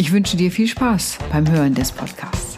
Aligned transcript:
Ich 0.00 0.12
wünsche 0.12 0.38
dir 0.38 0.50
viel 0.50 0.66
Spaß 0.66 1.18
beim 1.30 1.46
Hören 1.52 1.74
des 1.74 1.92
Podcasts. 1.92 2.56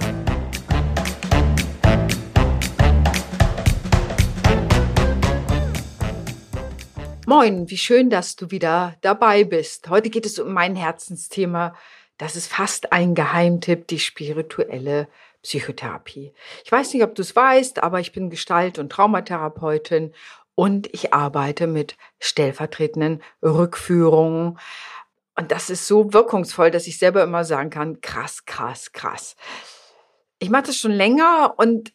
Moin, 7.27 7.69
wie 7.69 7.77
schön, 7.79 8.11
dass 8.11 8.37
du 8.37 8.53
wieder 8.53 8.95
dabei 9.01 9.43
bist. 9.43 9.91
Heute 9.91 10.09
geht 10.09 10.25
es 10.25 10.39
um 10.39 10.53
mein 10.53 10.77
Herzensthema. 10.77 11.75
Das 12.17 12.37
ist 12.37 12.47
fast 12.47 12.93
ein 12.93 13.17
Geheimtipp, 13.17 13.89
die 13.89 13.99
spirituelle 13.99 15.09
Psychotherapie. 15.43 16.33
Ich 16.65 16.71
weiß 16.71 16.95
nicht, 16.95 17.03
ob 17.03 17.17
du 17.17 17.23
es 17.23 17.35
weißt, 17.35 17.83
aber 17.83 17.99
ich 17.99 18.13
bin 18.13 18.31
Gestalt- 18.31 18.79
und 18.79 18.93
Traumatherapeutin 18.93 20.13
und 20.55 20.95
ich 20.95 21.13
arbeite 21.13 21.67
mit 21.67 21.97
stellvertretenden 22.21 23.21
Rückführungen 23.43 24.61
und 25.37 25.51
das 25.51 25.71
ist 25.71 25.87
so 25.87 26.13
wirkungsvoll, 26.13 26.71
dass 26.71 26.87
ich 26.87 26.99
selber 26.99 27.23
immer 27.23 27.45
sagen 27.45 27.71
kann, 27.71 28.01
krass, 28.01 28.45
krass, 28.45 28.93
krass. 28.93 29.37
Ich 30.39 30.51
mache 30.51 30.65
das 30.65 30.77
schon 30.77 30.93
länger 30.93 31.55
und 31.57 31.93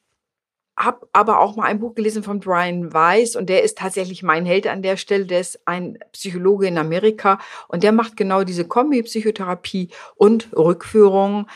habe 0.77 1.07
aber 1.11 1.39
auch 1.39 1.55
mal 1.55 1.65
ein 1.65 1.79
Buch 1.79 1.95
gelesen 1.95 2.21
von 2.21 2.39
Brian 2.39 2.93
Weiss 2.93 3.35
und 3.35 3.47
der 3.47 3.63
ist 3.63 3.79
tatsächlich 3.79 4.21
mein 4.21 4.45
Held 4.45 4.67
an 4.67 4.83
der 4.83 4.95
Stelle. 4.95 5.25
Der 5.25 5.39
ist 5.39 5.59
ein 5.65 5.97
Psychologe 6.13 6.67
in 6.67 6.77
Amerika 6.77 7.39
und 7.67 7.81
der 7.81 7.91
macht 7.91 8.15
genau 8.15 8.43
diese 8.43 8.65
Kombi-Psychotherapie 8.65 9.89
und 10.15 10.49
Rückführung. 10.55 11.47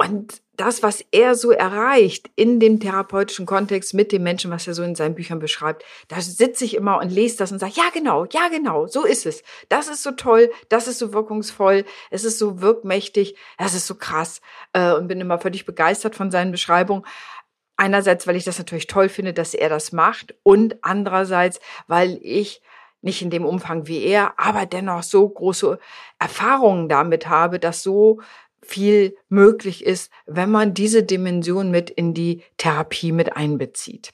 Und 0.00 0.42
das, 0.54 0.84
was 0.84 1.04
er 1.10 1.34
so 1.34 1.50
erreicht 1.50 2.30
in 2.36 2.60
dem 2.60 2.78
therapeutischen 2.78 3.46
Kontext 3.46 3.94
mit 3.94 4.12
dem 4.12 4.22
Menschen, 4.22 4.48
was 4.48 4.68
er 4.68 4.74
so 4.74 4.84
in 4.84 4.94
seinen 4.94 5.16
Büchern 5.16 5.40
beschreibt, 5.40 5.84
da 6.06 6.20
sitze 6.20 6.64
ich 6.64 6.74
immer 6.76 7.00
und 7.00 7.10
lese 7.10 7.38
das 7.38 7.50
und 7.50 7.58
sage, 7.58 7.72
ja 7.74 7.90
genau, 7.92 8.24
ja 8.30 8.46
genau, 8.48 8.86
so 8.86 9.04
ist 9.04 9.26
es. 9.26 9.42
Das 9.68 9.88
ist 9.88 10.04
so 10.04 10.12
toll, 10.12 10.52
das 10.68 10.86
ist 10.86 11.00
so 11.00 11.12
wirkungsvoll, 11.12 11.84
es 12.10 12.22
ist 12.22 12.38
so 12.38 12.60
wirkmächtig, 12.60 13.34
es 13.58 13.74
ist 13.74 13.88
so 13.88 13.96
krass 13.96 14.40
äh, 14.72 14.92
und 14.92 15.08
bin 15.08 15.20
immer 15.20 15.40
völlig 15.40 15.66
begeistert 15.66 16.14
von 16.14 16.30
seinen 16.30 16.52
Beschreibungen. 16.52 17.04
Einerseits, 17.76 18.28
weil 18.28 18.36
ich 18.36 18.44
das 18.44 18.58
natürlich 18.58 18.86
toll 18.86 19.08
finde, 19.08 19.32
dass 19.32 19.52
er 19.52 19.68
das 19.68 19.90
macht 19.90 20.36
und 20.44 20.76
andererseits, 20.82 21.58
weil 21.88 22.20
ich 22.22 22.62
nicht 23.00 23.22
in 23.22 23.30
dem 23.30 23.44
Umfang 23.44 23.88
wie 23.88 24.04
er, 24.04 24.38
aber 24.38 24.64
dennoch 24.64 25.02
so 25.02 25.28
große 25.28 25.80
Erfahrungen 26.20 26.88
damit 26.88 27.28
habe, 27.28 27.58
dass 27.58 27.82
so 27.82 28.20
viel 28.68 29.16
möglich 29.28 29.84
ist, 29.84 30.10
wenn 30.26 30.50
man 30.50 30.74
diese 30.74 31.02
Dimension 31.02 31.70
mit 31.70 31.90
in 31.90 32.14
die 32.14 32.42
Therapie 32.56 33.12
mit 33.12 33.36
einbezieht. 33.36 34.10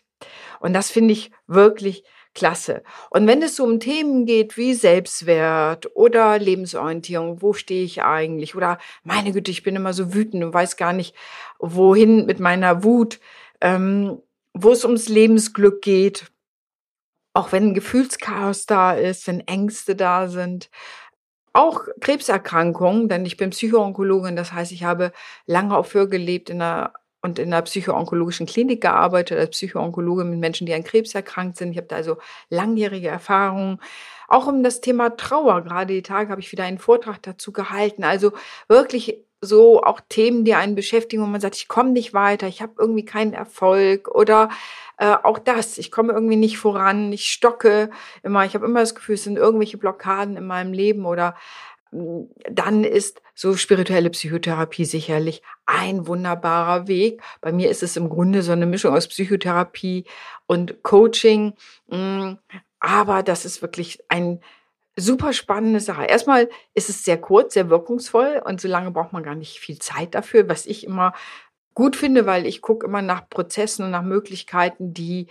Und 0.60 0.72
das 0.72 0.90
finde 0.90 1.12
ich 1.12 1.30
wirklich 1.46 2.04
klasse. 2.34 2.82
Und 3.10 3.26
wenn 3.26 3.42
es 3.42 3.56
so 3.56 3.64
um 3.64 3.80
Themen 3.80 4.26
geht 4.26 4.56
wie 4.56 4.74
Selbstwert 4.74 5.94
oder 5.94 6.38
Lebensorientierung, 6.38 7.42
wo 7.42 7.52
stehe 7.52 7.84
ich 7.84 8.02
eigentlich? 8.02 8.54
Oder 8.54 8.78
meine 9.04 9.32
Güte, 9.32 9.50
ich 9.50 9.62
bin 9.62 9.76
immer 9.76 9.92
so 9.92 10.14
wütend 10.14 10.44
und 10.44 10.54
weiß 10.54 10.76
gar 10.76 10.92
nicht, 10.92 11.14
wohin 11.58 12.26
mit 12.26 12.40
meiner 12.40 12.82
Wut, 12.82 13.20
ähm, 13.60 14.20
wo 14.52 14.72
es 14.72 14.84
ums 14.84 15.08
Lebensglück 15.08 15.82
geht, 15.82 16.26
auch 17.34 17.50
wenn 17.50 17.74
Gefühlschaos 17.74 18.66
da 18.66 18.92
ist, 18.92 19.26
wenn 19.26 19.40
Ängste 19.40 19.96
da 19.96 20.28
sind, 20.28 20.70
auch 21.54 21.86
Krebserkrankungen, 22.00 23.08
denn 23.08 23.24
ich 23.24 23.36
bin 23.38 23.50
Psychoonkologin, 23.50 24.36
das 24.36 24.52
heißt, 24.52 24.72
ich 24.72 24.84
habe 24.84 25.12
lange 25.46 25.76
auf 25.76 25.94
Hör 25.94 26.08
gelebt 26.08 26.50
in 26.50 26.60
einer 26.60 26.92
und 27.22 27.38
in 27.38 27.54
einer 27.54 27.62
psychoonkologischen 27.62 28.44
Klinik 28.44 28.82
gearbeitet 28.82 29.38
als 29.38 29.50
Psychoonkologe 29.52 30.24
mit 30.24 30.38
Menschen, 30.40 30.66
die 30.66 30.74
an 30.74 30.84
Krebs 30.84 31.14
erkrankt 31.14 31.56
sind. 31.56 31.70
Ich 31.70 31.78
habe 31.78 31.86
da 31.86 31.96
also 31.96 32.18
langjährige 32.50 33.08
Erfahrungen. 33.08 33.80
Auch 34.28 34.46
um 34.46 34.62
das 34.62 34.82
Thema 34.82 35.16
Trauer. 35.16 35.62
Gerade 35.62 35.94
die 35.94 36.02
Tage 36.02 36.28
habe 36.28 36.42
ich 36.42 36.52
wieder 36.52 36.64
einen 36.64 36.78
Vortrag 36.78 37.22
dazu 37.22 37.50
gehalten. 37.50 38.04
Also 38.04 38.32
wirklich 38.68 39.24
so 39.44 39.82
auch 39.82 40.00
Themen, 40.08 40.44
die 40.44 40.54
einen 40.54 40.74
beschäftigen, 40.74 41.22
wo 41.22 41.26
man 41.26 41.40
sagt, 41.40 41.56
ich 41.56 41.68
komme 41.68 41.90
nicht 41.90 42.14
weiter, 42.14 42.46
ich 42.46 42.62
habe 42.62 42.74
irgendwie 42.78 43.04
keinen 43.04 43.32
Erfolg 43.32 44.08
oder 44.08 44.48
äh, 44.98 45.16
auch 45.22 45.38
das, 45.38 45.78
ich 45.78 45.90
komme 45.90 46.12
irgendwie 46.12 46.36
nicht 46.36 46.58
voran, 46.58 47.12
ich 47.12 47.30
stocke 47.30 47.90
immer, 48.22 48.44
ich 48.44 48.54
habe 48.54 48.66
immer 48.66 48.80
das 48.80 48.94
Gefühl, 48.94 49.16
es 49.16 49.24
sind 49.24 49.36
irgendwelche 49.36 49.78
Blockaden 49.78 50.36
in 50.36 50.46
meinem 50.46 50.72
Leben 50.72 51.06
oder 51.06 51.34
hm, 51.90 52.28
dann 52.50 52.84
ist 52.84 53.22
so 53.34 53.56
spirituelle 53.56 54.10
Psychotherapie 54.10 54.84
sicherlich 54.84 55.42
ein 55.66 56.06
wunderbarer 56.06 56.86
Weg. 56.88 57.22
Bei 57.40 57.52
mir 57.52 57.70
ist 57.70 57.82
es 57.82 57.96
im 57.96 58.08
Grunde 58.08 58.42
so 58.42 58.52
eine 58.52 58.66
Mischung 58.66 58.94
aus 58.94 59.08
Psychotherapie 59.08 60.04
und 60.46 60.82
Coaching. 60.82 61.54
Hm, 61.88 62.38
aber 62.80 63.22
das 63.22 63.44
ist 63.44 63.62
wirklich 63.62 63.98
ein 64.08 64.40
super 64.96 65.32
spannende 65.32 65.80
Sache. 65.80 66.04
Erstmal 66.04 66.48
ist 66.74 66.88
es 66.88 67.04
sehr 67.04 67.20
kurz, 67.20 67.54
sehr 67.54 67.70
wirkungsvoll 67.70 68.42
und 68.44 68.60
so 68.60 68.68
lange 68.68 68.90
braucht 68.90 69.12
man 69.12 69.22
gar 69.22 69.34
nicht 69.34 69.58
viel 69.58 69.78
Zeit 69.78 70.14
dafür, 70.14 70.48
was 70.48 70.66
ich 70.66 70.84
immer 70.84 71.12
gut 71.74 71.96
finde, 71.96 72.26
weil 72.26 72.46
ich 72.46 72.62
gucke 72.62 72.86
immer 72.86 73.02
nach 73.02 73.28
Prozessen 73.28 73.84
und 73.84 73.90
nach 73.90 74.02
Möglichkeiten, 74.02 74.94
die 74.94 75.28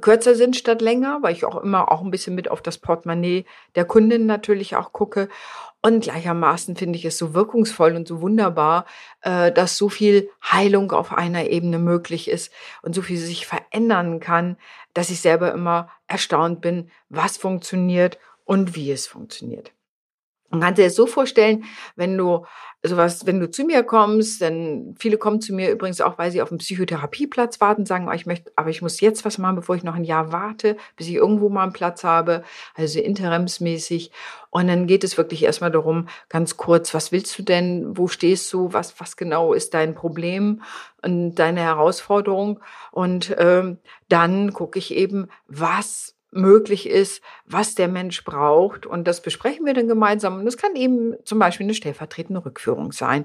kürzer 0.00 0.34
sind 0.34 0.56
statt 0.56 0.82
länger, 0.82 1.20
weil 1.22 1.32
ich 1.32 1.44
auch 1.44 1.62
immer 1.62 1.90
auch 1.90 2.02
ein 2.02 2.10
bisschen 2.10 2.34
mit 2.34 2.50
auf 2.50 2.60
das 2.60 2.78
Portemonnaie 2.78 3.44
der 3.74 3.84
Kundin 3.84 4.26
natürlich 4.26 4.76
auch 4.76 4.92
gucke. 4.92 5.28
Und 5.82 6.02
gleichermaßen 6.02 6.76
finde 6.76 6.98
ich 6.98 7.04
es 7.04 7.18
so 7.18 7.34
wirkungsvoll 7.34 7.94
und 7.94 8.08
so 8.08 8.20
wunderbar, 8.20 8.86
äh, 9.20 9.52
dass 9.52 9.76
so 9.76 9.88
viel 9.88 10.30
Heilung 10.42 10.92
auf 10.92 11.12
einer 11.12 11.48
Ebene 11.50 11.78
möglich 11.78 12.28
ist 12.28 12.52
und 12.82 12.94
so 12.94 13.02
viel 13.02 13.18
sich 13.18 13.46
verändern 13.46 14.18
kann, 14.18 14.56
dass 14.94 15.10
ich 15.10 15.20
selber 15.20 15.52
immer 15.52 15.90
erstaunt 16.06 16.60
bin, 16.60 16.90
was 17.08 17.36
funktioniert 17.36 18.18
und 18.44 18.74
wie 18.74 18.90
es 18.90 19.06
funktioniert. 19.06 19.72
Man 20.50 20.60
kann 20.60 20.76
sich 20.76 20.84
das 20.84 20.94
so 20.94 21.06
vorstellen, 21.06 21.64
wenn 21.96 22.16
du 22.16 22.46
sowas, 22.86 23.26
wenn 23.26 23.40
du 23.40 23.50
zu 23.50 23.64
mir 23.64 23.82
kommst, 23.82 24.40
denn 24.40 24.94
viele 24.98 25.16
kommen 25.16 25.40
zu 25.40 25.54
mir 25.54 25.70
übrigens 25.70 26.00
auch, 26.00 26.18
weil 26.18 26.30
sie 26.30 26.42
auf 26.42 26.50
dem 26.50 26.58
Psychotherapieplatz 26.58 27.60
warten, 27.60 27.86
sagen, 27.86 28.08
oh, 28.08 28.12
ich 28.12 28.26
möchte, 28.26 28.52
aber 28.56 28.70
ich 28.70 28.82
muss 28.82 29.00
jetzt 29.00 29.24
was 29.24 29.38
machen, 29.38 29.56
bevor 29.56 29.74
ich 29.74 29.82
noch 29.82 29.94
ein 29.94 30.04
Jahr 30.04 30.32
warte, 30.32 30.76
bis 30.96 31.08
ich 31.08 31.14
irgendwo 31.14 31.48
mal 31.48 31.62
einen 31.62 31.72
Platz 31.72 32.04
habe, 32.04 32.44
also 32.74 33.00
interimsmäßig. 33.00 34.12
Und 34.50 34.68
dann 34.68 34.86
geht 34.86 35.02
es 35.02 35.16
wirklich 35.16 35.42
erstmal 35.42 35.72
darum, 35.72 36.08
ganz 36.28 36.56
kurz, 36.56 36.92
was 36.94 37.10
willst 37.10 37.36
du 37.38 37.42
denn, 37.42 37.96
wo 37.96 38.06
stehst 38.06 38.52
du, 38.52 38.72
was, 38.72 39.00
was 39.00 39.16
genau 39.16 39.54
ist 39.54 39.72
dein 39.74 39.94
Problem 39.94 40.62
und 41.02 41.34
deine 41.36 41.60
Herausforderung? 41.62 42.60
Und 42.92 43.34
ähm, 43.38 43.78
dann 44.08 44.52
gucke 44.52 44.78
ich 44.78 44.94
eben, 44.94 45.28
was 45.48 46.13
möglich 46.34 46.88
ist, 46.88 47.22
was 47.46 47.74
der 47.74 47.88
Mensch 47.88 48.24
braucht. 48.24 48.86
Und 48.86 49.06
das 49.06 49.22
besprechen 49.22 49.64
wir 49.66 49.74
dann 49.74 49.88
gemeinsam. 49.88 50.38
Und 50.38 50.44
das 50.44 50.56
kann 50.56 50.76
eben 50.76 51.14
zum 51.24 51.38
Beispiel 51.38 51.64
eine 51.64 51.74
stellvertretende 51.74 52.44
Rückführung 52.44 52.92
sein. 52.92 53.24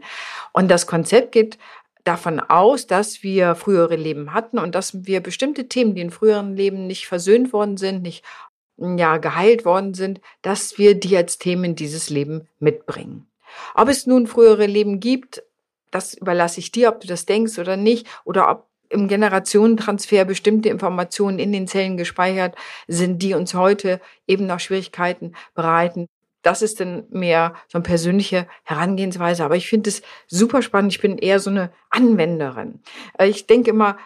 Und 0.53 0.69
das 0.69 0.87
Konzept 0.87 1.31
geht 1.31 1.57
davon 2.03 2.39
aus, 2.39 2.87
dass 2.87 3.23
wir 3.23 3.55
frühere 3.55 3.95
Leben 3.95 4.33
hatten 4.33 4.57
und 4.57 4.73
dass 4.73 5.05
wir 5.05 5.21
bestimmte 5.21 5.67
Themen, 5.67 5.95
die 5.95 6.01
in 6.01 6.11
früheren 6.11 6.55
Leben 6.55 6.87
nicht 6.87 7.07
versöhnt 7.07 7.53
worden 7.53 7.77
sind, 7.77 8.01
nicht 8.01 8.23
ja, 8.77 9.17
geheilt 9.17 9.65
worden 9.65 9.93
sind, 9.93 10.21
dass 10.41 10.77
wir 10.77 10.95
die 10.95 11.17
als 11.17 11.37
Themen 11.37 11.75
dieses 11.75 12.09
Leben 12.09 12.47
mitbringen. 12.59 13.27
Ob 13.75 13.89
es 13.89 14.07
nun 14.07 14.27
frühere 14.27 14.65
Leben 14.65 14.99
gibt, 14.99 15.43
das 15.91 16.13
überlasse 16.13 16.59
ich 16.59 16.71
dir, 16.71 16.89
ob 16.89 17.01
du 17.01 17.07
das 17.07 17.25
denkst 17.25 17.57
oder 17.59 17.75
nicht, 17.75 18.07
oder 18.23 18.49
ob 18.49 18.68
im 18.89 19.07
Generationentransfer 19.07 20.25
bestimmte 20.25 20.69
Informationen 20.69 21.39
in 21.39 21.51
den 21.51 21.67
Zellen 21.67 21.97
gespeichert 21.97 22.55
sind, 22.87 23.21
die 23.21 23.33
uns 23.33 23.53
heute 23.53 24.01
eben 24.27 24.47
noch 24.47 24.59
Schwierigkeiten 24.59 25.33
bereiten. 25.53 26.07
Das 26.41 26.61
ist 26.61 26.79
dann 26.79 27.05
mehr 27.09 27.53
so 27.67 27.77
eine 27.77 27.83
persönliche 27.83 28.47
Herangehensweise. 28.63 29.43
Aber 29.43 29.55
ich 29.55 29.67
finde 29.67 29.89
es 29.89 30.01
super 30.27 30.61
spannend. 30.61 30.93
Ich 30.93 31.01
bin 31.01 31.17
eher 31.17 31.39
so 31.39 31.49
eine 31.49 31.71
Anwenderin. 31.89 32.79
Äh, 33.17 33.27
ich 33.27 33.45
denke 33.45 33.71
immer, 33.71 33.97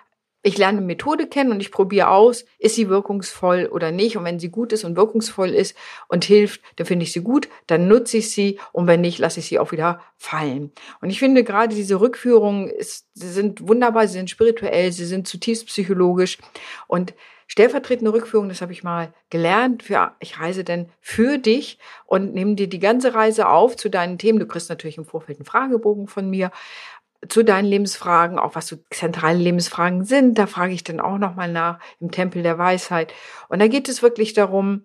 ich 0.44 0.58
lerne 0.58 0.82
Methode 0.82 1.26
kennen 1.26 1.52
und 1.52 1.62
ich 1.62 1.72
probiere 1.72 2.10
aus, 2.10 2.46
ist 2.60 2.76
sie 2.76 2.90
wirkungsvoll 2.90 3.70
oder 3.72 3.92
nicht. 3.92 4.18
Und 4.18 4.26
wenn 4.26 4.40
sie 4.40 4.50
gut 4.50 4.74
ist 4.74 4.84
und 4.84 4.98
wirkungsvoll 4.98 5.50
ist 5.50 5.76
und 6.10 6.26
hilft, 6.26 6.62
dann 6.76 6.86
finde 6.86 7.04
ich 7.04 7.14
sie 7.14 7.22
gut, 7.22 7.48
dann 7.68 7.88
nutze 7.88 8.18
ich 8.18 8.32
sie 8.32 8.60
und 8.74 8.86
wenn 8.86 9.02
nicht, 9.02 9.20
lasse 9.20 9.40
ich 9.40 9.48
sie 9.48 9.58
auch 9.58 9.72
wieder 9.72 10.02
fallen. 10.18 10.74
Und 11.02 11.10
ich 11.10 11.20
finde 11.20 11.44
gerade 11.44 11.74
diese 11.74 12.00
Rückführungen 12.00 12.72
sie 12.80 13.30
sind 13.30 13.68
wunderbar, 13.68 14.08
sie 14.08 14.18
sind 14.18 14.30
spirituell, 14.30 14.92
sie 14.92 15.06
sind 15.06 15.28
zutiefst 15.28 15.68
psychologisch 15.68 16.38
und 16.88 17.14
stellvertretende 17.48 18.12
Rückführung, 18.12 18.50
das 18.50 18.62
habe 18.62 18.72
ich 18.72 18.84
mal 18.84 19.14
gelernt. 19.30 19.84
Für, 19.84 20.16
ich 20.20 20.40
reise 20.40 20.64
denn 20.64 20.90
für 21.02 21.38
dich 21.38 21.78
und 22.06 22.34
nehme 22.34 22.56
dir 22.56 22.68
die 22.68 22.80
ganze 22.80 23.14
Reise 23.14 23.48
auf 23.48 23.76
zu 23.76 23.90
deinen 23.90 24.18
Themen. 24.18 24.40
Du 24.40 24.48
kriegst 24.48 24.70
natürlich 24.70 24.98
im 24.98 25.06
Vorfeld 25.06 25.38
einen 25.38 25.46
Fragebogen 25.46 26.08
von 26.08 26.30
mir 26.30 26.52
zu 27.30 27.44
deinen 27.44 27.66
Lebensfragen, 27.66 28.40
auch 28.40 28.56
was 28.56 28.68
so 28.68 28.78
zentrale 28.90 29.38
Lebensfragen 29.38 30.06
sind. 30.06 30.38
Da 30.38 30.48
frage 30.48 30.74
ich 30.74 30.84
dann 30.84 31.00
auch 31.00 31.18
nochmal 31.18 31.52
nach 31.52 31.80
im 32.00 32.12
Tempel 32.12 32.44
der 32.44 32.58
Weisheit. 32.58 33.14
Und 33.50 33.60
da 33.60 33.68
geht 33.68 33.90
es 33.90 34.02
wirklich 34.02 34.34
darum, 34.34 34.84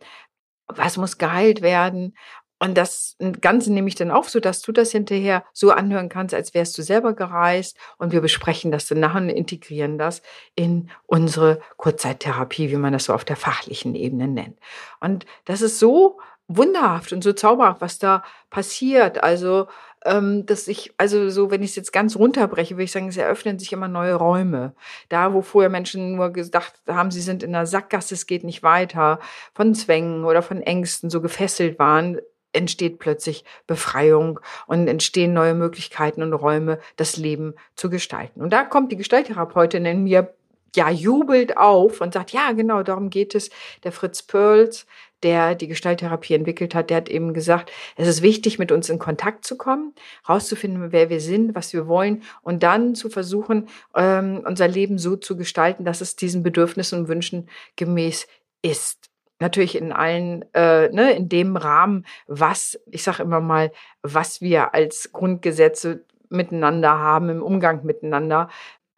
was 0.66 0.96
muss 0.96 1.18
geheilt 1.18 1.62
werden. 1.62 2.14
Und 2.60 2.76
das 2.76 3.16
Ganze 3.40 3.72
nehme 3.72 3.88
ich 3.88 3.94
dann 3.94 4.10
auf, 4.10 4.28
so 4.28 4.40
dass 4.40 4.62
du 4.62 4.72
das 4.72 4.90
hinterher 4.90 5.44
so 5.52 5.70
anhören 5.70 6.08
kannst, 6.08 6.34
als 6.34 6.54
wärst 6.54 6.76
du 6.76 6.82
selber 6.82 7.14
gereist. 7.14 7.76
Und 7.98 8.12
wir 8.12 8.20
besprechen 8.20 8.72
das 8.72 8.86
dann 8.86 9.00
nachher 9.00 9.20
und 9.20 9.28
integrieren 9.28 9.96
das 9.96 10.22
in 10.56 10.90
unsere 11.06 11.60
Kurzzeittherapie, 11.76 12.70
wie 12.70 12.76
man 12.76 12.92
das 12.92 13.04
so 13.04 13.14
auf 13.14 13.24
der 13.24 13.36
fachlichen 13.36 13.94
Ebene 13.94 14.26
nennt. 14.26 14.58
Und 15.00 15.24
das 15.44 15.62
ist 15.62 15.78
so 15.78 16.18
wunderhaft 16.48 17.12
und 17.12 17.22
so 17.22 17.32
zauberhaft, 17.32 17.80
was 17.80 17.98
da 17.98 18.24
passiert. 18.50 19.22
Also 19.22 19.68
ähm, 20.04 20.46
dass 20.46 20.68
ich, 20.68 20.92
also 20.96 21.30
so, 21.30 21.50
wenn 21.50 21.62
ich 21.62 21.70
es 21.70 21.76
jetzt 21.76 21.92
ganz 21.92 22.16
runterbreche, 22.16 22.74
würde 22.74 22.84
ich 22.84 22.92
sagen, 22.92 23.08
es 23.08 23.16
eröffnen 23.16 23.58
sich 23.58 23.72
immer 23.72 23.88
neue 23.88 24.14
Räume. 24.14 24.74
Da, 25.08 25.32
wo 25.34 25.42
vorher 25.42 25.70
Menschen 25.70 26.16
nur 26.16 26.30
gedacht 26.30 26.74
haben, 26.86 27.10
sie 27.10 27.20
sind 27.20 27.42
in 27.42 27.54
einer 27.54 27.66
Sackgasse, 27.66 28.14
es 28.14 28.26
geht 28.26 28.44
nicht 28.44 28.62
weiter, 28.62 29.18
von 29.54 29.74
Zwängen 29.74 30.24
oder 30.24 30.42
von 30.42 30.62
Ängsten 30.62 31.10
so 31.10 31.20
gefesselt 31.20 31.78
waren, 31.78 32.18
entsteht 32.52 32.98
plötzlich 32.98 33.44
Befreiung 33.66 34.40
und 34.66 34.88
entstehen 34.88 35.32
neue 35.32 35.54
Möglichkeiten 35.54 36.22
und 36.22 36.32
Räume, 36.32 36.78
das 36.96 37.16
Leben 37.16 37.54
zu 37.74 37.90
gestalten. 37.90 38.40
Und 38.40 38.52
da 38.52 38.64
kommt 38.64 38.90
die 38.90 38.96
Gestalttherapeutin 38.96 39.84
in 39.84 40.04
mir 40.04 40.34
ja 40.76 40.90
jubelt 40.90 41.56
auf 41.56 42.00
und 42.00 42.14
sagt, 42.14 42.30
ja, 42.30 42.52
genau, 42.52 42.82
darum 42.82 43.10
geht 43.10 43.34
es. 43.34 43.50
Der 43.84 43.92
Fritz 43.92 44.22
Perls, 44.22 44.86
der 45.22 45.54
die 45.54 45.68
Gestalttherapie 45.68 46.34
entwickelt 46.34 46.74
hat, 46.74 46.90
der 46.90 46.98
hat 46.98 47.08
eben 47.08 47.34
gesagt, 47.34 47.70
es 47.96 48.08
ist 48.08 48.22
wichtig, 48.22 48.58
mit 48.58 48.72
uns 48.72 48.88
in 48.88 48.98
Kontakt 48.98 49.44
zu 49.44 49.56
kommen, 49.56 49.94
rauszufinden, 50.28 50.92
wer 50.92 51.10
wir 51.10 51.20
sind, 51.20 51.54
was 51.54 51.72
wir 51.72 51.86
wollen 51.86 52.22
und 52.42 52.62
dann 52.62 52.94
zu 52.94 53.10
versuchen, 53.10 53.68
ähm, 53.94 54.42
unser 54.46 54.68
Leben 54.68 54.98
so 54.98 55.16
zu 55.16 55.36
gestalten, 55.36 55.84
dass 55.84 56.00
es 56.00 56.16
diesen 56.16 56.42
Bedürfnissen 56.42 57.00
und 57.00 57.08
Wünschen 57.08 57.48
gemäß 57.76 58.26
ist. 58.62 59.10
Natürlich 59.40 59.76
in 59.76 59.92
allen, 59.92 60.44
äh, 60.52 60.88
ne, 60.88 61.12
in 61.12 61.28
dem 61.28 61.56
Rahmen, 61.56 62.04
was, 62.26 62.78
ich 62.90 63.04
sage 63.04 63.22
immer 63.22 63.40
mal, 63.40 63.70
was 64.02 64.40
wir 64.40 64.74
als 64.74 65.12
Grundgesetze 65.12 66.04
miteinander 66.28 66.98
haben, 66.98 67.28
im 67.28 67.42
Umgang 67.42 67.84
miteinander, 67.84 68.48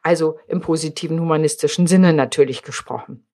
also 0.02 0.38
im 0.48 0.60
positiven 0.60 1.20
humanistischen 1.20 1.86
Sinne 1.86 2.14
natürlich 2.14 2.62
gesprochen. 2.62 3.26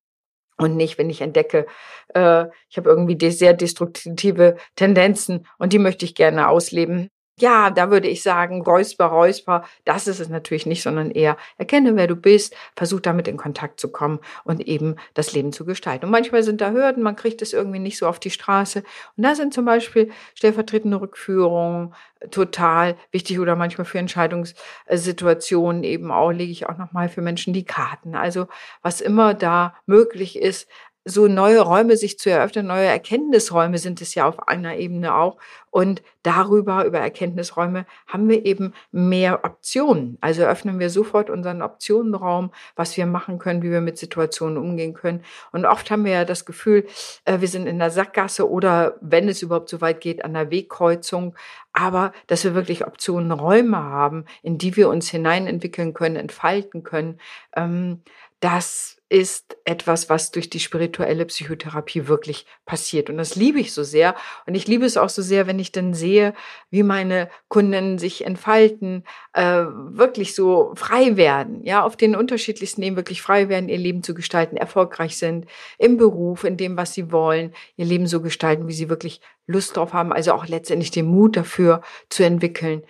Und 0.58 0.76
nicht, 0.76 0.98
wenn 0.98 1.10
ich 1.10 1.20
entdecke, 1.20 1.66
äh, 2.14 2.46
ich 2.70 2.76
habe 2.76 2.88
irgendwie 2.88 3.30
sehr 3.30 3.52
destruktive 3.52 4.56
Tendenzen 4.74 5.46
und 5.58 5.72
die 5.72 5.78
möchte 5.78 6.04
ich 6.04 6.14
gerne 6.14 6.48
ausleben, 6.48 7.10
ja, 7.38 7.68
da 7.70 7.90
würde 7.90 8.08
ich 8.08 8.22
sagen, 8.22 8.62
Räusper, 8.62 9.06
Räusper, 9.06 9.64
das 9.84 10.06
ist 10.06 10.20
es 10.20 10.30
natürlich 10.30 10.64
nicht, 10.64 10.82
sondern 10.82 11.10
eher 11.10 11.36
erkenne, 11.58 11.94
wer 11.94 12.06
du 12.06 12.16
bist, 12.16 12.54
versuch 12.76 13.00
damit 13.00 13.28
in 13.28 13.36
Kontakt 13.36 13.78
zu 13.78 13.92
kommen 13.92 14.20
und 14.44 14.66
eben 14.66 14.96
das 15.12 15.32
Leben 15.34 15.52
zu 15.52 15.66
gestalten. 15.66 16.06
Und 16.06 16.12
manchmal 16.12 16.42
sind 16.42 16.62
da 16.62 16.70
Hürden, 16.70 17.02
man 17.02 17.14
kriegt 17.14 17.42
es 17.42 17.52
irgendwie 17.52 17.78
nicht 17.78 17.98
so 17.98 18.06
auf 18.08 18.18
die 18.18 18.30
Straße. 18.30 18.82
Und 19.16 19.22
da 19.22 19.34
sind 19.34 19.52
zum 19.52 19.66
Beispiel 19.66 20.10
stellvertretende 20.34 20.98
Rückführungen 20.98 21.94
total 22.30 22.96
wichtig 23.10 23.38
oder 23.38 23.54
manchmal 23.54 23.84
für 23.84 23.98
Entscheidungssituationen 23.98 25.84
eben 25.84 26.10
auch, 26.10 26.30
lege 26.30 26.52
ich 26.52 26.66
auch 26.66 26.78
nochmal 26.78 27.10
für 27.10 27.20
Menschen 27.20 27.52
die 27.52 27.64
Karten. 27.64 28.14
Also 28.14 28.46
was 28.80 29.02
immer 29.02 29.34
da 29.34 29.74
möglich 29.84 30.38
ist, 30.40 30.68
so 31.08 31.28
neue 31.28 31.60
Räume 31.60 31.96
sich 31.96 32.18
zu 32.18 32.30
eröffnen, 32.30 32.66
neue 32.66 32.86
Erkenntnisräume 32.86 33.78
sind 33.78 34.00
es 34.00 34.16
ja 34.16 34.26
auf 34.26 34.48
einer 34.48 34.76
Ebene 34.76 35.14
auch. 35.14 35.36
Und 35.70 36.02
darüber, 36.22 36.84
über 36.84 36.98
Erkenntnisräume, 36.98 37.86
haben 38.08 38.28
wir 38.28 38.44
eben 38.44 38.72
mehr 38.90 39.44
Optionen. 39.44 40.18
Also 40.20 40.42
öffnen 40.42 40.80
wir 40.80 40.90
sofort 40.90 41.30
unseren 41.30 41.62
Optionenraum, 41.62 42.50
was 42.74 42.96
wir 42.96 43.06
machen 43.06 43.38
können, 43.38 43.62
wie 43.62 43.70
wir 43.70 43.82
mit 43.82 43.98
Situationen 43.98 44.58
umgehen 44.58 44.94
können. 44.94 45.22
Und 45.52 45.64
oft 45.64 45.90
haben 45.90 46.04
wir 46.04 46.12
ja 46.12 46.24
das 46.24 46.44
Gefühl, 46.44 46.86
äh, 47.24 47.40
wir 47.40 47.48
sind 47.48 47.66
in 47.66 47.78
der 47.78 47.90
Sackgasse 47.90 48.50
oder 48.50 48.96
wenn 49.00 49.28
es 49.28 49.42
überhaupt 49.42 49.68
so 49.68 49.80
weit 49.80 50.00
geht, 50.00 50.24
an 50.24 50.34
der 50.34 50.50
Wegkreuzung. 50.50 51.36
Aber 51.72 52.12
dass 52.26 52.42
wir 52.42 52.54
wirklich 52.54 52.86
Optionenräume 52.86 53.76
haben, 53.76 54.24
in 54.42 54.56
die 54.58 54.76
wir 54.76 54.88
uns 54.88 55.10
hineinentwickeln 55.10 55.94
können, 55.94 56.16
entfalten 56.16 56.82
können, 56.82 57.20
ähm, 57.54 58.00
das 58.40 58.96
ist 59.08 59.56
etwas, 59.64 60.10
was 60.10 60.32
durch 60.32 60.50
die 60.50 60.58
spirituelle 60.58 61.26
Psychotherapie 61.26 62.08
wirklich 62.08 62.44
passiert. 62.64 63.08
Und 63.08 63.18
das 63.18 63.36
liebe 63.36 63.60
ich 63.60 63.72
so 63.72 63.84
sehr. 63.84 64.16
Und 64.46 64.56
ich 64.56 64.66
liebe 64.66 64.84
es 64.84 64.96
auch 64.96 65.08
so 65.08 65.22
sehr, 65.22 65.46
wenn 65.46 65.60
ich 65.60 65.70
dann 65.70 65.94
sehe, 65.94 66.34
wie 66.70 66.82
meine 66.82 67.30
Kunden 67.48 67.98
sich 67.98 68.26
entfalten, 68.26 69.04
äh, 69.32 69.64
wirklich 69.64 70.34
so 70.34 70.72
frei 70.74 71.16
werden, 71.16 71.62
ja, 71.62 71.84
auf 71.84 71.96
den 71.96 72.16
unterschiedlichsten 72.16 72.82
Ebenen 72.82 72.96
wirklich 72.96 73.22
frei 73.22 73.48
werden, 73.48 73.68
ihr 73.68 73.78
Leben 73.78 74.02
zu 74.02 74.12
gestalten, 74.12 74.56
erfolgreich 74.56 75.16
sind 75.16 75.46
im 75.78 75.96
Beruf, 75.96 76.42
in 76.42 76.56
dem, 76.56 76.76
was 76.76 76.92
sie 76.92 77.12
wollen, 77.12 77.54
ihr 77.76 77.86
Leben 77.86 78.08
so 78.08 78.20
gestalten, 78.20 78.66
wie 78.66 78.74
sie 78.74 78.88
wirklich 78.88 79.20
Lust 79.46 79.76
drauf 79.76 79.92
haben. 79.92 80.12
Also 80.12 80.32
auch 80.32 80.48
letztendlich 80.48 80.90
den 80.90 81.06
Mut 81.06 81.36
dafür 81.36 81.80
zu 82.08 82.24
entwickeln. 82.24 82.82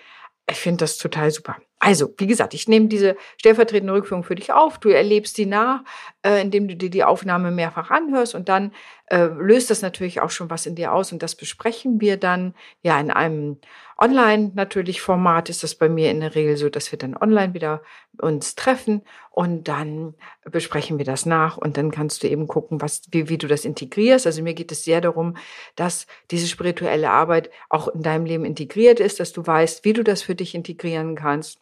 Ich 0.48 0.56
finde 0.56 0.78
das 0.78 0.96
total 0.96 1.30
super. 1.30 1.56
Also, 1.78 2.14
wie 2.18 2.26
gesagt, 2.26 2.54
ich 2.54 2.68
nehme 2.68 2.88
diese 2.88 3.16
stellvertretende 3.38 3.92
Rückführung 3.92 4.24
für 4.24 4.34
dich 4.34 4.52
auf. 4.52 4.78
Du 4.78 4.88
erlebst 4.88 5.36
die 5.36 5.44
nach, 5.46 5.82
äh, 6.22 6.40
indem 6.40 6.68
du 6.68 6.76
dir 6.76 6.88
die 6.90 7.04
Aufnahme 7.04 7.50
mehrfach 7.50 7.90
anhörst 7.90 8.34
und 8.34 8.48
dann 8.48 8.72
äh, 9.06 9.26
löst 9.26 9.70
das 9.70 9.82
natürlich 9.82 10.20
auch 10.20 10.30
schon 10.30 10.50
was 10.50 10.66
in 10.66 10.74
dir 10.74 10.92
aus 10.92 11.12
und 11.12 11.22
das 11.22 11.34
besprechen 11.34 12.00
wir 12.00 12.16
dann 12.16 12.54
ja 12.82 12.98
in 12.98 13.10
einem 13.10 13.58
Online 13.98 14.52
natürlich 14.54 15.00
Format 15.00 15.48
ist 15.48 15.62
das 15.62 15.74
bei 15.74 15.88
mir 15.88 16.10
in 16.10 16.20
der 16.20 16.34
Regel 16.34 16.56
so, 16.56 16.68
dass 16.68 16.92
wir 16.92 16.98
dann 16.98 17.16
online 17.16 17.54
wieder 17.54 17.82
uns 18.18 18.54
treffen 18.54 19.02
und 19.30 19.68
dann 19.68 20.14
besprechen 20.44 20.98
wir 20.98 21.06
das 21.06 21.24
nach 21.24 21.56
und 21.56 21.76
dann 21.78 21.90
kannst 21.90 22.22
du 22.22 22.28
eben 22.28 22.46
gucken, 22.46 22.82
was, 22.82 23.02
wie, 23.10 23.28
wie 23.28 23.38
du 23.38 23.46
das 23.46 23.64
integrierst. 23.64 24.26
Also 24.26 24.42
mir 24.42 24.54
geht 24.54 24.70
es 24.70 24.84
sehr 24.84 25.00
darum, 25.00 25.36
dass 25.76 26.06
diese 26.30 26.46
spirituelle 26.46 27.10
Arbeit 27.10 27.50
auch 27.70 27.88
in 27.88 28.02
deinem 28.02 28.26
Leben 28.26 28.44
integriert 28.44 29.00
ist, 29.00 29.18
dass 29.18 29.32
du 29.32 29.46
weißt, 29.46 29.84
wie 29.84 29.94
du 29.94 30.04
das 30.04 30.22
für 30.22 30.34
dich 30.34 30.54
integrieren 30.54 31.14
kannst 31.14 31.58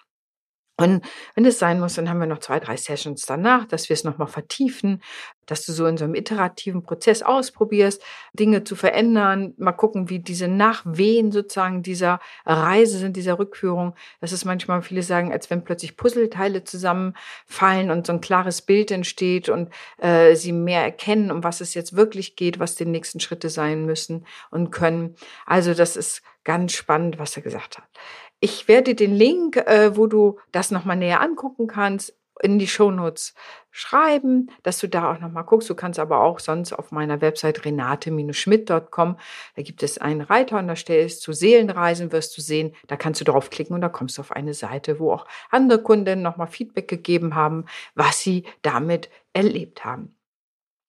und 0.76 1.04
wenn 1.36 1.44
es 1.44 1.60
sein 1.60 1.78
muss, 1.78 1.94
dann 1.94 2.08
haben 2.08 2.18
wir 2.18 2.26
noch 2.26 2.40
zwei, 2.40 2.58
drei 2.58 2.76
Sessions 2.76 3.26
danach, 3.26 3.64
dass 3.66 3.88
wir 3.88 3.94
es 3.94 4.02
nochmal 4.02 4.26
vertiefen, 4.26 5.02
dass 5.46 5.66
du 5.66 5.72
so 5.72 5.86
in 5.86 5.96
so 5.96 6.04
einem 6.04 6.14
iterativen 6.14 6.82
Prozess 6.82 7.22
ausprobierst, 7.22 8.02
Dinge 8.32 8.64
zu 8.64 8.76
verändern, 8.76 9.54
mal 9.56 9.72
gucken, 9.72 10.10
wie 10.10 10.18
diese 10.18 10.48
Nachwehen 10.48 11.32
sozusagen 11.32 11.82
dieser 11.82 12.20
Reise 12.44 12.98
sind, 12.98 13.16
dieser 13.16 13.38
Rückführung. 13.38 13.94
Das 14.20 14.32
ist 14.32 14.44
manchmal, 14.44 14.82
viele 14.82 15.02
sagen, 15.02 15.32
als 15.32 15.50
wenn 15.50 15.64
plötzlich 15.64 15.96
Puzzleteile 15.96 16.64
zusammenfallen 16.64 17.90
und 17.90 18.06
so 18.06 18.12
ein 18.12 18.20
klares 18.20 18.62
Bild 18.62 18.90
entsteht 18.90 19.48
und 19.48 19.70
äh, 19.98 20.34
sie 20.34 20.52
mehr 20.52 20.82
erkennen, 20.82 21.30
um 21.30 21.44
was 21.44 21.60
es 21.60 21.74
jetzt 21.74 21.96
wirklich 21.96 22.36
geht, 22.36 22.58
was 22.58 22.74
die 22.74 22.86
nächsten 22.86 23.20
Schritte 23.20 23.48
sein 23.48 23.84
müssen 23.84 24.26
und 24.50 24.70
können. 24.70 25.16
Also 25.46 25.74
das 25.74 25.96
ist 25.96 26.22
ganz 26.44 26.72
spannend, 26.72 27.18
was 27.18 27.36
er 27.36 27.42
gesagt 27.42 27.78
hat. 27.78 27.88
Ich 28.40 28.68
werde 28.68 28.94
den 28.94 29.14
Link, 29.14 29.56
äh, 29.56 29.96
wo 29.96 30.06
du 30.06 30.38
das 30.52 30.70
nochmal 30.70 30.96
näher 30.96 31.20
angucken 31.20 31.66
kannst, 31.66 32.14
in 32.42 32.58
die 32.58 32.66
Shownotes 32.66 33.34
schreiben, 33.70 34.50
dass 34.62 34.78
du 34.78 34.88
da 34.88 35.12
auch 35.12 35.20
nochmal 35.20 35.44
guckst. 35.44 35.68
Du 35.68 35.74
kannst 35.74 35.98
aber 35.98 36.20
auch 36.20 36.38
sonst 36.38 36.72
auf 36.72 36.92
meiner 36.92 37.20
Website 37.20 37.64
renate-schmidt.com, 37.64 39.16
da 39.56 39.62
gibt 39.62 39.82
es 39.82 39.98
einen 39.98 40.20
Reiter 40.20 40.58
und 40.58 40.68
da 40.68 40.76
stellst 40.76 41.26
du 41.26 41.32
Seelenreisen, 41.32 42.12
wirst 42.12 42.36
du 42.36 42.40
sehen, 42.40 42.74
da 42.86 42.96
kannst 42.96 43.20
du 43.20 43.24
draufklicken 43.24 43.74
und 43.74 43.80
da 43.80 43.88
kommst 43.88 44.18
du 44.18 44.22
auf 44.22 44.32
eine 44.32 44.54
Seite, 44.54 45.00
wo 45.00 45.12
auch 45.12 45.26
andere 45.50 45.82
Kunden 45.82 46.22
nochmal 46.22 46.46
Feedback 46.46 46.88
gegeben 46.88 47.34
haben, 47.34 47.64
was 47.94 48.20
sie 48.20 48.44
damit 48.62 49.10
erlebt 49.32 49.84
haben. 49.84 50.16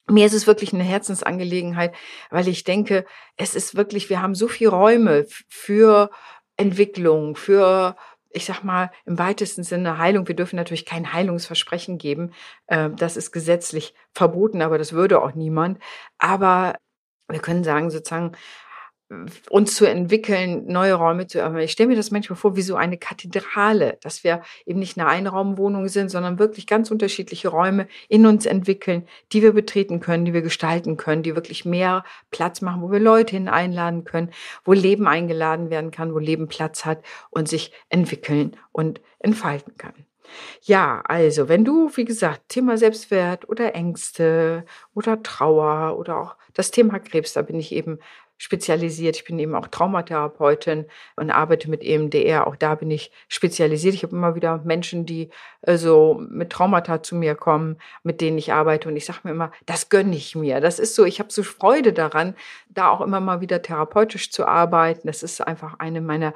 Mir 0.07 0.27
ist 0.27 0.33
es 0.33 0.45
wirklich 0.45 0.71
eine 0.71 0.83
Herzensangelegenheit, 0.83 1.95
weil 2.29 2.47
ich 2.47 2.63
denke, 2.63 3.05
es 3.37 3.55
ist 3.55 3.75
wirklich, 3.75 4.11
wir 4.11 4.21
haben 4.21 4.35
so 4.35 4.47
viele 4.47 4.69
Räume 4.69 5.25
für 5.47 6.11
Entwicklung, 6.57 7.35
für, 7.35 7.95
ich 8.35 8.45
sag 8.45 8.63
mal, 8.63 8.91
im 9.05 9.17
weitesten 9.17 9.63
Sinne 9.63 9.97
Heilung. 9.97 10.27
Wir 10.27 10.35
dürfen 10.35 10.57
natürlich 10.57 10.85
kein 10.85 11.13
Heilungsversprechen 11.13 11.97
geben. 11.97 12.33
Ähm, 12.67 12.95
das 12.97 13.17
ist 13.17 13.31
gesetzlich 13.31 13.93
verboten, 14.13 14.61
aber 14.61 14.77
das 14.77 14.93
würde 14.93 15.21
auch 15.21 15.33
niemand. 15.33 15.79
Aber 16.17 16.75
wir 17.29 17.39
können 17.39 17.63
sagen 17.63 17.89
sozusagen, 17.89 18.33
uns 19.49 19.75
zu 19.75 19.85
entwickeln, 19.85 20.65
neue 20.65 20.95
Räume 20.95 21.27
zu 21.27 21.37
eröffnen. 21.37 21.61
Ich 21.61 21.71
stelle 21.71 21.89
mir 21.89 21.95
das 21.95 22.09
manchmal 22.09 22.37
vor 22.37 22.55
wie 22.55 22.63
so 22.63 22.75
eine 22.75 22.97
Kathedrale, 22.97 23.97
dass 24.01 24.23
wir 24.23 24.41
eben 24.65 24.79
nicht 24.79 24.97
eine 24.97 25.07
Einraumwohnung 25.07 25.87
sind, 25.89 26.09
sondern 26.09 26.39
wirklich 26.39 26.65
ganz 26.65 26.89
unterschiedliche 26.89 27.49
Räume 27.49 27.87
in 28.09 28.25
uns 28.25 28.47
entwickeln, 28.47 29.07
die 29.31 29.43
wir 29.43 29.53
betreten 29.53 29.99
können, 29.99 30.25
die 30.25 30.33
wir 30.33 30.41
gestalten 30.41 30.97
können, 30.97 31.21
die 31.21 31.35
wirklich 31.35 31.65
mehr 31.65 32.03
Platz 32.31 32.61
machen, 32.61 32.81
wo 32.81 32.91
wir 32.91 32.99
Leute 32.99 33.35
hin 33.35 33.47
einladen 33.47 34.05
können, 34.05 34.31
wo 34.63 34.73
Leben 34.73 35.07
eingeladen 35.07 35.69
werden 35.69 35.91
kann, 35.91 36.13
wo 36.13 36.17
Leben 36.17 36.47
Platz 36.47 36.83
hat 36.83 37.03
und 37.29 37.47
sich 37.47 37.71
entwickeln 37.89 38.57
und 38.71 39.01
entfalten 39.19 39.77
kann. 39.77 39.93
Ja, 40.61 41.01
also 41.05 41.49
wenn 41.49 41.65
du, 41.65 41.91
wie 41.95 42.05
gesagt, 42.05 42.49
Thema 42.49 42.77
Selbstwert 42.77 43.47
oder 43.49 43.75
Ängste 43.75 44.65
oder 44.93 45.21
Trauer 45.23 45.97
oder 45.97 46.17
auch 46.17 46.35
das 46.53 46.71
Thema 46.71 46.99
Krebs, 46.99 47.33
da 47.33 47.41
bin 47.41 47.59
ich 47.59 47.71
eben 47.71 47.99
spezialisiert. 48.37 49.15
Ich 49.15 49.23
bin 49.23 49.39
eben 49.39 49.55
auch 49.55 49.67
Traumatherapeutin 49.67 50.85
und 51.15 51.31
arbeite 51.31 51.69
mit 51.69 51.83
EMDR. 51.83 52.47
Auch 52.47 52.55
da 52.55 52.75
bin 52.75 52.91
ich 52.91 53.11
spezialisiert. 53.27 53.93
Ich 53.93 54.03
habe 54.03 54.15
immer 54.15 54.35
wieder 54.35 54.61
Menschen, 54.65 55.05
die 55.05 55.29
äh, 55.61 55.77
so 55.77 56.21
mit 56.29 56.51
Traumata 56.51 57.01
zu 57.01 57.15
mir 57.15 57.35
kommen, 57.35 57.77
mit 58.03 58.21
denen 58.21 58.37
ich 58.37 58.51
arbeite. 58.51 58.89
Und 58.89 58.97
ich 58.97 59.05
sage 59.05 59.19
mir 59.23 59.31
immer, 59.31 59.51
das 59.65 59.89
gönne 59.89 60.15
ich 60.15 60.35
mir. 60.35 60.59
Das 60.59 60.79
ist 60.79 60.95
so, 60.95 61.05
ich 61.05 61.19
habe 61.19 61.31
so 61.31 61.43
Freude 61.43 61.93
daran, 61.93 62.35
da 62.69 62.89
auch 62.89 63.01
immer 63.01 63.21
mal 63.21 63.41
wieder 63.41 63.61
therapeutisch 63.61 64.31
zu 64.31 64.45
arbeiten. 64.45 65.07
Das 65.07 65.23
ist 65.23 65.39
einfach 65.41 65.79
eine 65.79 66.01
meiner 66.01 66.33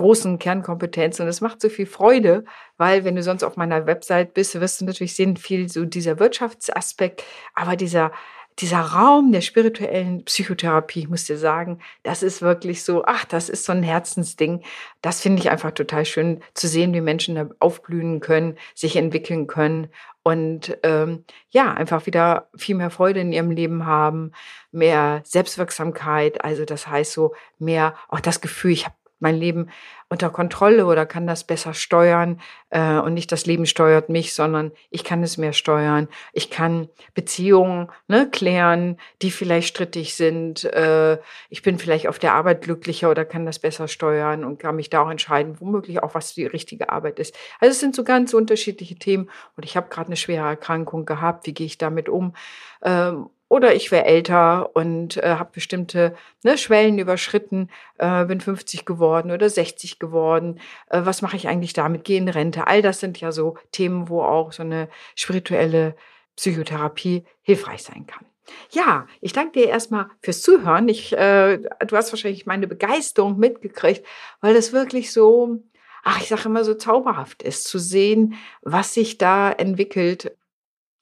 großen 0.00 0.38
Kernkompetenzen. 0.38 1.24
Und 1.24 1.28
es 1.28 1.42
macht 1.42 1.60
so 1.60 1.68
viel 1.68 1.86
Freude, 1.86 2.44
weil 2.78 3.04
wenn 3.04 3.16
du 3.16 3.22
sonst 3.22 3.44
auf 3.44 3.58
meiner 3.58 3.86
Website 3.86 4.32
bist, 4.32 4.58
wirst 4.58 4.80
du 4.80 4.86
natürlich 4.86 5.14
sehen, 5.14 5.36
viel 5.36 5.68
so 5.68 5.84
dieser 5.84 6.18
Wirtschaftsaspekt, 6.18 7.22
aber 7.54 7.76
dieser 7.76 8.10
dieser 8.58 8.80
Raum 8.80 9.32
der 9.32 9.40
spirituellen 9.40 10.24
Psychotherapie, 10.24 11.00
ich 11.00 11.08
muss 11.08 11.24
dir 11.24 11.38
sagen, 11.38 11.78
das 12.02 12.22
ist 12.22 12.42
wirklich 12.42 12.82
so, 12.82 13.04
ach, 13.06 13.24
das 13.24 13.48
ist 13.48 13.64
so 13.64 13.72
ein 13.72 13.82
Herzensding. 13.82 14.62
Das 15.00 15.22
finde 15.22 15.40
ich 15.40 15.50
einfach 15.50 15.70
total 15.70 16.04
schön 16.04 16.42
zu 16.52 16.68
sehen, 16.68 16.92
wie 16.92 17.00
Menschen 17.00 17.36
da 17.36 17.48
aufblühen 17.58 18.20
können, 18.20 18.58
sich 18.74 18.96
entwickeln 18.96 19.46
können 19.46 19.88
und 20.22 20.76
ähm, 20.82 21.24
ja, 21.50 21.72
einfach 21.72 22.04
wieder 22.04 22.50
viel 22.54 22.74
mehr 22.74 22.90
Freude 22.90 23.20
in 23.20 23.32
ihrem 23.32 23.50
Leben 23.50 23.86
haben, 23.86 24.32
mehr 24.72 25.22
Selbstwirksamkeit, 25.24 26.44
also 26.44 26.66
das 26.66 26.86
heißt 26.86 27.12
so 27.12 27.34
mehr 27.58 27.94
auch 28.08 28.20
das 28.20 28.42
Gefühl, 28.42 28.72
ich 28.72 28.84
habe 28.84 28.94
mein 29.20 29.36
Leben 29.36 29.70
unter 30.08 30.28
Kontrolle 30.28 30.86
oder 30.86 31.06
kann 31.06 31.26
das 31.26 31.44
besser 31.44 31.72
steuern 31.72 32.40
äh, 32.70 32.98
und 32.98 33.14
nicht 33.14 33.30
das 33.30 33.46
Leben 33.46 33.64
steuert 33.64 34.08
mich, 34.08 34.34
sondern 34.34 34.72
ich 34.90 35.04
kann 35.04 35.22
es 35.22 35.38
mehr 35.38 35.52
steuern. 35.52 36.08
Ich 36.32 36.50
kann 36.50 36.88
Beziehungen 37.14 37.88
ne, 38.08 38.28
klären, 38.28 38.98
die 39.22 39.30
vielleicht 39.30 39.68
strittig 39.68 40.16
sind. 40.16 40.64
Äh, 40.64 41.18
ich 41.48 41.62
bin 41.62 41.78
vielleicht 41.78 42.08
auf 42.08 42.18
der 42.18 42.34
Arbeit 42.34 42.62
glücklicher 42.62 43.08
oder 43.08 43.24
kann 43.24 43.46
das 43.46 43.60
besser 43.60 43.86
steuern 43.86 44.44
und 44.44 44.58
kann 44.58 44.74
mich 44.74 44.90
da 44.90 45.02
auch 45.02 45.10
entscheiden, 45.10 45.60
womöglich 45.60 46.02
auch, 46.02 46.14
was 46.14 46.34
die 46.34 46.46
richtige 46.46 46.90
Arbeit 46.90 47.20
ist. 47.20 47.36
Also 47.60 47.70
es 47.70 47.80
sind 47.80 47.94
so 47.94 48.02
ganz 48.02 48.34
unterschiedliche 48.34 48.96
Themen 48.96 49.30
und 49.56 49.64
ich 49.64 49.76
habe 49.76 49.88
gerade 49.90 50.08
eine 50.08 50.16
schwere 50.16 50.48
Erkrankung 50.48 51.06
gehabt. 51.06 51.46
Wie 51.46 51.54
gehe 51.54 51.66
ich 51.66 51.78
damit 51.78 52.08
um? 52.08 52.34
Ähm, 52.82 53.30
oder 53.50 53.74
ich 53.74 53.90
wäre 53.90 54.04
älter 54.04 54.74
und 54.76 55.16
äh, 55.16 55.34
habe 55.34 55.50
bestimmte 55.52 56.14
ne, 56.44 56.56
Schwellen 56.56 57.00
überschritten, 57.00 57.68
äh, 57.98 58.24
bin 58.24 58.40
50 58.40 58.86
geworden 58.86 59.32
oder 59.32 59.50
60 59.50 59.98
geworden. 59.98 60.60
Äh, 60.88 61.00
was 61.04 61.20
mache 61.20 61.36
ich 61.36 61.48
eigentlich 61.48 61.72
damit? 61.72 62.04
Gehe 62.04 62.18
in 62.18 62.28
Rente. 62.28 62.68
All 62.68 62.80
das 62.80 63.00
sind 63.00 63.20
ja 63.20 63.32
so 63.32 63.58
Themen, 63.72 64.08
wo 64.08 64.22
auch 64.22 64.52
so 64.52 64.62
eine 64.62 64.88
spirituelle 65.16 65.96
Psychotherapie 66.36 67.24
hilfreich 67.42 67.82
sein 67.82 68.06
kann. 68.06 68.24
Ja, 68.70 69.08
ich 69.20 69.32
danke 69.32 69.60
dir 69.60 69.68
erstmal 69.68 70.06
fürs 70.22 70.42
Zuhören. 70.42 70.88
Ich, 70.88 71.12
äh, 71.12 71.58
du 71.58 71.96
hast 71.96 72.12
wahrscheinlich 72.12 72.46
meine 72.46 72.68
Begeisterung 72.68 73.36
mitgekriegt, 73.36 74.06
weil 74.40 74.54
das 74.54 74.72
wirklich 74.72 75.12
so, 75.12 75.58
ach, 76.04 76.20
ich 76.20 76.28
sage 76.28 76.44
immer 76.44 76.62
so 76.62 76.74
zauberhaft 76.74 77.42
ist, 77.42 77.64
zu 77.64 77.80
sehen, 77.80 78.34
was 78.62 78.94
sich 78.94 79.18
da 79.18 79.50
entwickelt 79.50 80.36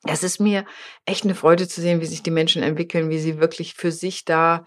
es 0.04 0.22
ist 0.22 0.38
mir 0.38 0.64
echt 1.06 1.24
eine 1.24 1.34
Freude 1.34 1.68
zu 1.68 1.80
sehen, 1.80 2.00
wie 2.00 2.06
sich 2.06 2.22
die 2.22 2.30
Menschen 2.30 2.62
entwickeln, 2.62 3.10
wie 3.10 3.18
sie 3.18 3.40
wirklich 3.40 3.74
für 3.74 3.92
sich 3.92 4.24
da 4.24 4.64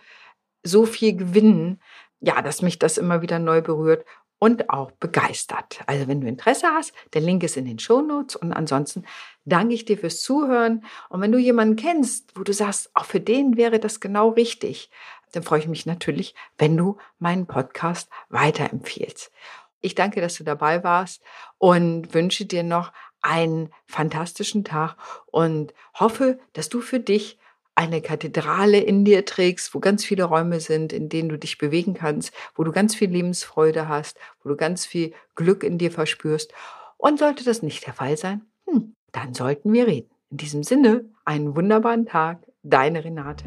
so 0.63 0.85
viel 0.85 1.15
gewinnen. 1.15 1.81
Ja, 2.19 2.41
dass 2.41 2.61
mich 2.61 2.77
das 2.77 2.97
immer 2.97 3.21
wieder 3.21 3.39
neu 3.39 3.61
berührt 3.61 4.05
und 4.37 4.69
auch 4.69 4.91
begeistert. 4.91 5.81
Also 5.85 6.07
wenn 6.07 6.21
du 6.21 6.27
Interesse 6.27 6.67
hast, 6.67 6.93
der 7.13 7.21
Link 7.21 7.43
ist 7.43 7.57
in 7.57 7.65
den 7.65 7.79
Show 7.79 8.01
Notes 8.01 8.35
und 8.35 8.53
ansonsten 8.53 9.05
danke 9.45 9.73
ich 9.73 9.85
dir 9.85 9.97
fürs 9.97 10.21
Zuhören. 10.21 10.83
Und 11.09 11.21
wenn 11.21 11.31
du 11.31 11.37
jemanden 11.37 11.75
kennst, 11.75 12.37
wo 12.37 12.43
du 12.43 12.51
sagst, 12.51 12.89
auch 12.95 13.05
für 13.05 13.19
den 13.19 13.55
wäre 13.55 13.79
das 13.79 13.99
genau 13.99 14.29
richtig, 14.29 14.89
dann 15.31 15.43
freue 15.43 15.59
ich 15.59 15.67
mich 15.67 15.85
natürlich, 15.85 16.35
wenn 16.57 16.75
du 16.75 16.97
meinen 17.19 17.45
Podcast 17.45 18.09
weiterempfiehlst. 18.29 19.31
Ich 19.79 19.95
danke, 19.95 20.21
dass 20.21 20.35
du 20.35 20.43
dabei 20.43 20.83
warst 20.83 21.23
und 21.57 22.13
wünsche 22.13 22.45
dir 22.45 22.63
noch 22.63 22.91
einen 23.21 23.69
fantastischen 23.85 24.63
Tag 24.63 24.95
und 25.27 25.73
hoffe, 25.93 26.39
dass 26.53 26.69
du 26.69 26.81
für 26.81 26.99
dich 26.99 27.37
eine 27.75 28.01
Kathedrale 28.01 28.79
in 28.79 29.05
dir 29.05 29.25
trägst, 29.25 29.73
wo 29.73 29.79
ganz 29.79 30.03
viele 30.03 30.25
Räume 30.25 30.59
sind, 30.59 30.93
in 30.93 31.09
denen 31.09 31.29
du 31.29 31.37
dich 31.37 31.57
bewegen 31.57 31.93
kannst, 31.93 32.33
wo 32.55 32.63
du 32.63 32.71
ganz 32.71 32.95
viel 32.95 33.09
Lebensfreude 33.09 33.87
hast, 33.87 34.17
wo 34.43 34.49
du 34.49 34.55
ganz 34.55 34.85
viel 34.85 35.13
Glück 35.35 35.63
in 35.63 35.77
dir 35.77 35.91
verspürst. 35.91 36.53
Und 36.97 37.19
sollte 37.19 37.43
das 37.43 37.63
nicht 37.63 37.85
der 37.87 37.93
Fall 37.93 38.17
sein, 38.17 38.41
hm, 38.67 38.93
dann 39.11 39.33
sollten 39.33 39.73
wir 39.73 39.87
reden. 39.87 40.11
In 40.29 40.37
diesem 40.37 40.63
Sinne, 40.63 41.05
einen 41.25 41.55
wunderbaren 41.55 42.05
Tag, 42.05 42.45
deine 42.63 43.03
Renate. 43.03 43.45